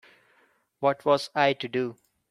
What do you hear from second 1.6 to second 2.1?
do?